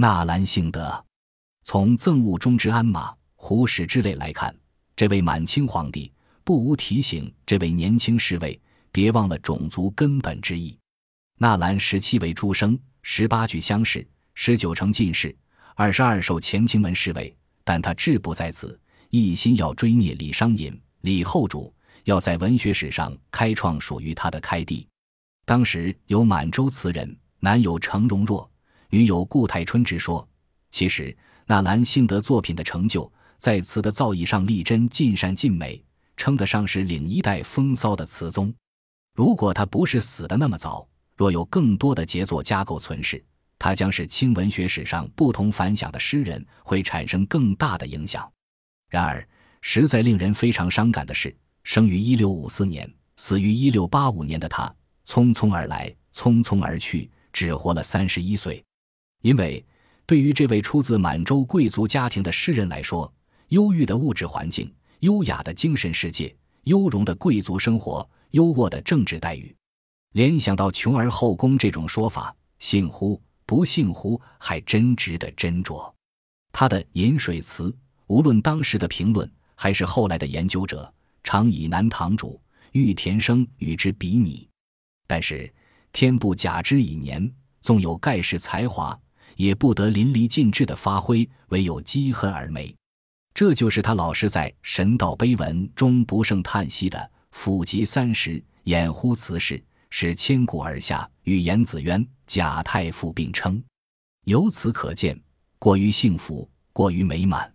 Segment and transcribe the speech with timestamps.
[0.00, 1.04] 纳兰性德，
[1.64, 4.54] 从赠物中之鞍马、胡使之类来看，
[4.94, 6.12] 这位满清皇帝
[6.44, 8.56] 不无提醒这位年轻侍卫，
[8.92, 10.78] 别忘了种族根本之意。
[11.38, 15.36] 纳兰十七为出生，十八举乡试，十九成进士，
[15.74, 18.80] 二十二受乾清门侍卫，但他志不在此，
[19.10, 21.74] 一心要追谑李商隐、李后主，
[22.04, 24.86] 要在文学史上开创属于他的开地。
[25.44, 28.48] 当时有满洲词人，南有程荣若。
[28.90, 30.26] 与有顾太春之说，
[30.70, 31.16] 其实
[31.46, 35.82] 纳兰性德作品的成就，在词的造诣上力争尽善尽美，
[36.16, 38.52] 称得上是领一代风骚的词宗。
[39.14, 43.22] 如果他不是死的那么早，若有更多的杰作加构存世，
[43.58, 48.30] 他将是清文学史上不同凡响的诗人，会产生更大的影响。
[48.88, 49.26] 然而，
[49.60, 54.72] 实在令人非常伤感的是，生于一六五四年，死于一六八五年的他，
[55.04, 58.64] 匆匆而来，匆匆而去，只活了三十一岁。
[59.22, 59.64] 因为，
[60.06, 63.12] 对于这位出自满洲贵族家庭的诗人来说，
[63.48, 69.54] 忧郁的物质环境、优雅的精神世界、优容的贵族生活、优渥的政治待遇，
[70.12, 75.92] 联想到“穷而后宫”这种说法，信乎不信乎，还真值得斟酌。
[76.52, 77.70] 他的《饮水词》，
[78.06, 80.92] 无论当时的评论，还是后来的研究者，
[81.24, 82.40] 常以南堂主
[82.72, 84.48] 玉田生与之比拟。
[85.06, 85.52] 但是，
[85.92, 88.98] 天不假之以年，纵有盖世才华。
[89.38, 92.74] 也不得淋漓尽致的发挥，唯有积恨而没。
[93.32, 103.62] 这就是他老师在《神道碑文》中不胜叹息的“甫及三十，掩乎辞世，使千古而下，与颜子渊、贾太傅并称。”
[104.26, 105.18] 由此可见，
[105.60, 107.50] 过于幸福、过于美满、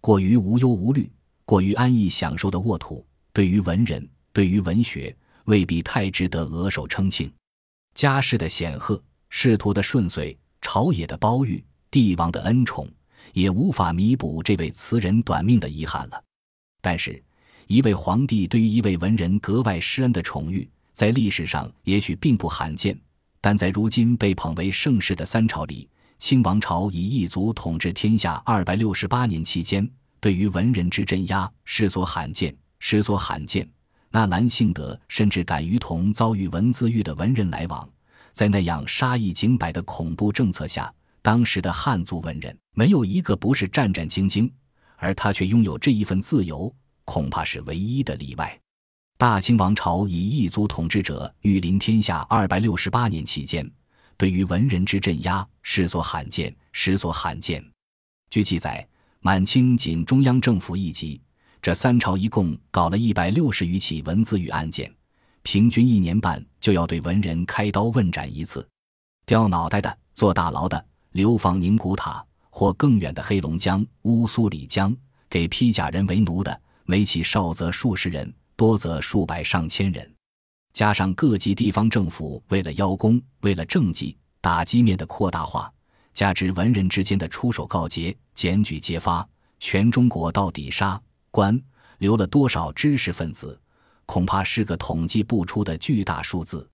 [0.00, 1.10] 过于无忧无虑、
[1.44, 5.14] 过于安逸享受的沃土，对于文人、对于文学，
[5.46, 7.28] 未必太值得额首称庆。
[7.94, 10.38] 家世的显赫，仕途的顺遂。
[10.68, 12.88] 朝野的褒誉，帝王的恩宠，
[13.32, 16.20] 也无法弥补这位词人短命的遗憾了。
[16.82, 17.22] 但是，
[17.68, 22.98] 一位皇帝对于一位文人格外施恩的宠遇，在历史上也许并不罕见，
[23.40, 33.66] 但在如今被捧为盛世的三朝里，清王朝以一族统治天下二百六十八年期间，对于文人之镇压，实所罕见，实所罕见。
[34.10, 37.88] 纳兰性德甚至敢于同遭遇文字狱的文人来往。
[38.36, 40.92] 在那样杀一儆百的恐怖政策下，
[41.22, 44.46] 当时的汉族文人没有一个不是战战兢兢，
[44.96, 46.70] 而他却拥有这一份自由，
[47.06, 48.60] 恐怕是唯一的例外。
[49.16, 53.66] 大清王朝以异族统治者御临天下二百六十八年期间，
[54.18, 57.64] 对于文人之镇压，实所罕见，实所罕见。
[58.28, 58.86] 据记载，
[59.20, 61.18] 满清仅中央政府一级，
[61.62, 64.94] 这三朝一共搞了一百六十余起文字狱案件。
[65.46, 68.68] 平均一年半就要对文人开刀问斩一次，
[69.24, 72.20] 掉脑袋的、坐大牢的、流放宁古塔
[72.50, 74.92] 或更远的黑龙江、乌苏里江，
[75.30, 80.12] 给披甲人为奴的，每起少则数十人，多则数百上千人。
[80.72, 85.72] 加上各级地方政府为了邀功、为了政绩，打击面的扩大化，
[86.12, 89.24] 加之文人之间的出手告捷、检举揭发，
[89.60, 91.56] 全中国到底杀官
[91.98, 93.56] 留了多少知识分子？
[94.06, 96.66] 恐怕是个统计不出的巨大数字。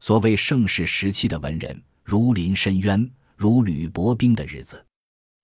[0.00, 4.82] 所谓盛世时期的文人，如临深渊，如履薄冰的日子，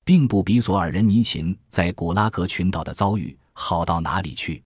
[0.05, 4.63] 并不比索尔仁尼琴在古拉格群岛的遭遇好到哪里去。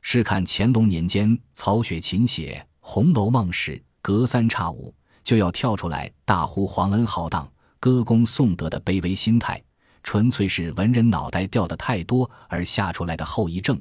[0.00, 9.62] 试看乾隆年间曹雪芹写《红楼梦》时，隔三差五就要跳出来大呼皇恩浩荡、歌功颂德的卑微心态，
[10.02, 13.78] 纯粹是文人脑袋掉的太多而下出来的后遗症。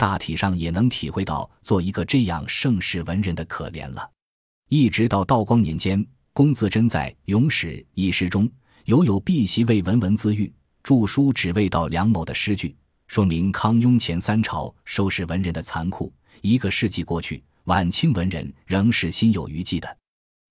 [0.00, 4.10] 大体上也能体会到做一个这样盛世文人的可怜了。
[4.70, 6.02] 一直到道光年间，
[6.32, 8.50] 龚自珍在《咏史》一诗中
[8.86, 10.50] 犹有避席为文文字狱，
[10.82, 12.74] 著书只为道梁某的诗句，
[13.08, 16.10] 说明康雍乾三朝收拾文人的残酷。
[16.40, 19.98] 一个世纪过去，晚清文人仍是心有余悸的。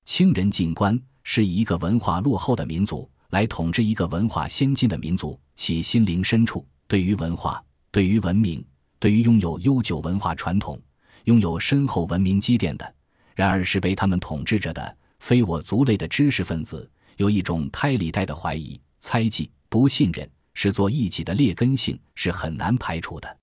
[0.05, 7.59] 清人进官是以一个文化落后的民族来统治一个文化先进的民族，其心灵深处对于文化，
[7.89, 8.63] 对于文明。
[8.99, 10.77] 对于拥有悠久文化传统、
[11.23, 12.93] 拥有深厚文明积淀的，
[13.33, 23.37] 然而是被他们统治着的非我族类的知识分子，有一种胎里带的怀疑、猜忌、不信任，是做异己的劣根性是很难排除的。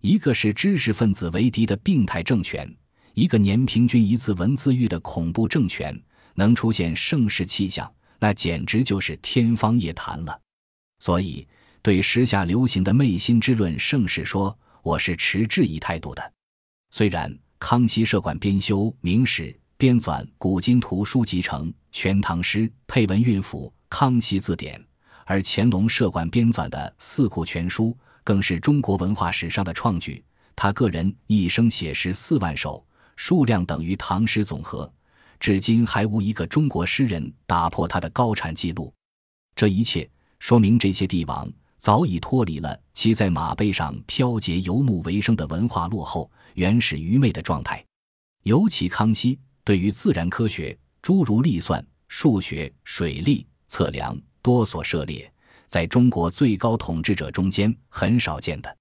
[0.00, 2.66] 一个是知识分子为敌的病态政权，
[3.12, 5.98] 一个年平均一次文字狱的恐怖政权，
[6.34, 10.40] 能出现盛世气象，那简直就是天方夜谭了。
[10.98, 11.46] 所以，
[11.82, 14.58] 对时下流行的昧心之论盛世说。
[14.84, 16.32] 我是持质疑态度的。
[16.90, 19.44] 虽然康熙设馆编修《明史》，
[19.78, 24.78] 编纂《古今图书集成》《全唐诗》，配文韵府《康熙字典》，
[25.24, 27.86] 而乾隆设馆编纂的《四库全书》
[28.22, 30.22] 更是中国文化史上的创举。
[30.54, 34.92] 他个人一生写诗四万首，数量等于唐诗总和，
[35.40, 38.92] 至今还无一个中国诗人打破他的高产记录。
[39.56, 40.06] 这一切
[40.40, 41.50] 说明，这些帝王
[41.84, 47.84] 早已脱离了其在马背上飘节游牧为生的文化落后、原始愚昧的状态。
[48.44, 55.30] 尤其康熙对于自然科学，诸如历算、数学、水利、测量，多所涉猎，
[55.66, 58.76] 在中国最高统治者中间很少见的。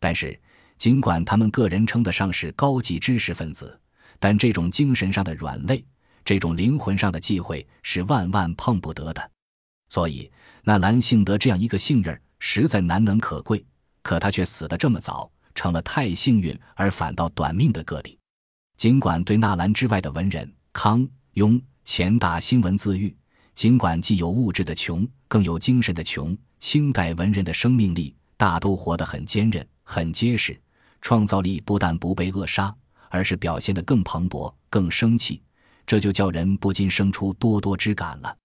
[0.00, 0.36] 但是，
[0.76, 3.80] 尽管他们个人称得上是高级知识分子，
[4.18, 5.84] 但这种精神上的软肋，
[6.24, 9.30] 这种灵魂上的忌讳是万万碰不得的。
[9.88, 10.28] 所以，
[10.64, 13.64] 纳兰性德这样一个幸运儿实在难能可贵，
[14.02, 18.18] 可他却死得这么早，成了太幸运而反倒短命的个例。
[18.76, 23.14] 尽管对纳兰之外的文人康雍钱大新文字狱，
[23.54, 30.58] 尽管既有物质的穷，更有精神的穷，清代文人的生命力大都活得很坚韧、很结实。
[31.02, 32.74] 创造力不但不被扼杀，
[33.08, 35.42] 而是表现得更蓬勃、更生气，
[35.86, 38.36] 这就叫人不禁生出多多之感了。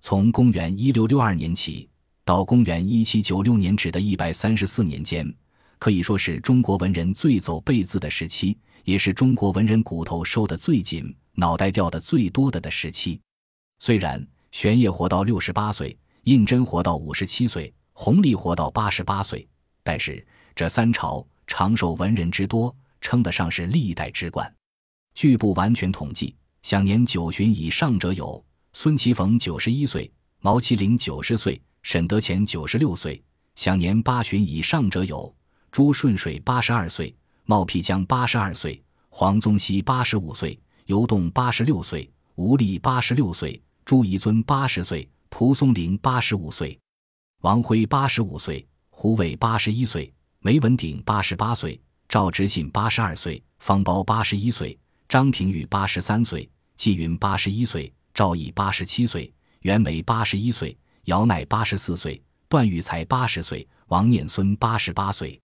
[0.00, 1.88] 从公元一六六二年起
[2.26, 5.32] 到公元一七九六年止的一百三十四年间，
[5.78, 13.20] 可以说是中国文人最走背字的时期，也是中国文人骨头收得最紧、脑袋掉的最多的的时期。
[13.78, 19.46] 虽然玄烨活到六十八岁，胤禛活到五十七岁，弘历活到八十八岁，
[19.84, 20.26] 但是
[20.56, 21.24] 这三朝。
[21.46, 24.52] 长寿文人之多，称得上是历代之冠。
[25.14, 33.14] 据不完全统计，享年九旬以上者有孙其逢九十一岁，毛麒麟九十岁，沈德潜九十六岁；
[33.54, 35.32] 享年八旬以上者有
[35.70, 46.76] 朱顺水八十二岁，冒辟疆八十二岁，黄宗羲八十五岁，尤栋八十六岁，吴立八十六岁，朱彝尊八十岁，蒲松龄八十五岁，
[47.42, 50.12] 王辉八十五岁，胡伟八十一岁。
[50.40, 54.76] 梅文鼎八十八岁，赵之信八十二岁，方苞八十一岁，
[55.08, 65.40] 张廷玉八十三岁，纪云八十一岁，赵毅八十七岁，袁枚八十一岁，姚鼐八十四岁，段玉才八十岁，王念孙八十八岁。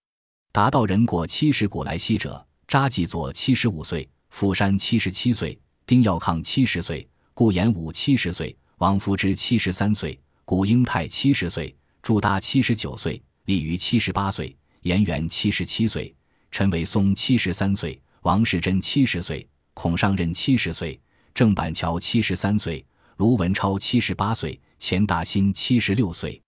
[0.51, 5.57] 达到人过七十古来稀者，查继作七十五岁，傅山七十七岁，
[5.87, 11.73] 丁耀抗七十岁，顾炎武七十岁，王夫之七十三岁，古英泰七十岁，
[12.03, 14.57] 朱达七十九岁，李渔七十八岁。
[14.81, 16.13] 严元七十七岁，
[16.51, 21.01] 陈伟松七十三岁，王世贞七十岁，孔尚任七十岁，
[21.33, 22.85] 郑板桥七十三岁，
[23.19, 26.43] 卢文超七十八岁，钱大新七十六岁。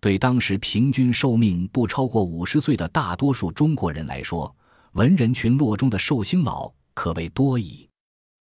[0.00, 4.56] 对当时平均寿命不超过五十岁的大多数中国人来说，
[4.92, 7.86] 文人群落中的寿星老可谓多矣。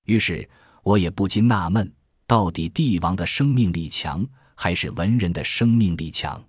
[0.06, 0.50] 于是
[0.82, 1.94] 我也不禁纳闷：
[2.26, 4.26] 到底帝王的生命力强，
[4.56, 6.42] 还是文人的生命力强？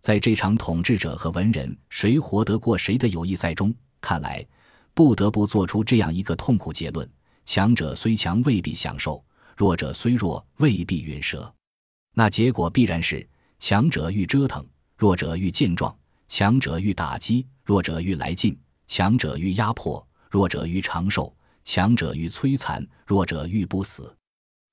[0.00, 4.46] 在这场统治者和文人谁活得过谁的友谊赛中，看来
[4.94, 7.10] 不得不做出这样一个痛苦结论：
[7.44, 9.24] 强者虽强未必享受，
[9.56, 11.52] 弱者虽弱未必陨折。
[12.18, 13.24] 那结果必然是
[13.60, 14.66] 强者愈折腾，
[14.96, 18.52] 弱者愈健壮；强者愈打击，弱者愈来劲；
[18.88, 21.32] 强者愈压迫，弱者愈长寿；
[21.64, 24.12] 强者愈摧残，弱者愈不死。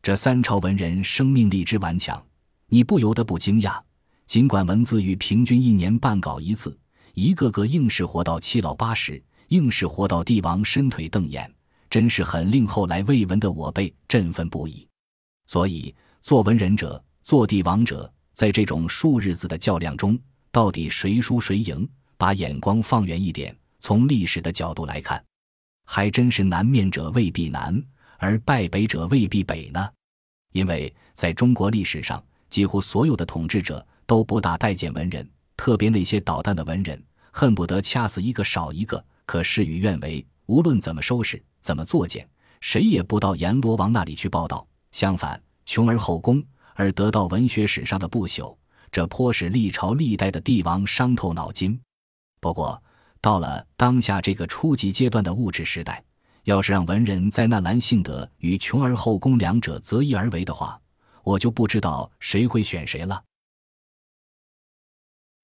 [0.02, 2.20] 这三朝文人生命力之顽强，
[2.66, 3.80] 你不由得不惊讶。
[4.26, 6.76] 尽管文字狱平均一年半稿一次，
[7.14, 11.54] 一个个硬是活到七老八十，硬是活到帝王伸腿瞪眼，
[11.92, 14.88] 真是很令后来未闻的我辈振奋不已。
[15.46, 15.94] 所以，
[16.24, 20.16] 做文人者，做帝王者，在这种数日子的较量中，
[20.52, 21.90] 到底谁输谁赢？
[22.18, 25.26] 把眼光放远一点，从历史的角度来看，
[25.88, 27.84] 还真是南面者未必南，
[28.20, 29.90] 而败北者未必北呢。
[30.54, 33.84] 因为在中国历史上，几乎所有的统治者。
[34.08, 35.28] 都不大待见文人，
[35.58, 39.04] 特别那些捣蛋的文人，恨不得掐死一个少一个。
[39.26, 42.30] 可事与愿违，无论怎么收拾，怎么作践，
[42.62, 44.68] 谁也不到阎罗王那里去报道。
[44.92, 46.40] 相反，穷而后功，
[46.76, 48.56] 而得到文学史上的不朽，
[48.92, 51.80] 这颇使历朝历代的帝王伤透脑筋。
[52.40, 52.82] 不过，
[53.20, 56.04] 到了当下这个初级阶段的物质时代，
[56.44, 60.80] 要是让文人在纳兰性德与穷而后宫两者择一而为的话，
[61.24, 63.24] 我就不知道谁会选谁了。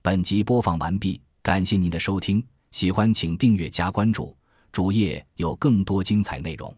[0.04, 4.36] 本集播放完毕，感谢您的收听，喜欢请订阅加关注，
[4.72, 6.76] 主页有更多精彩内容。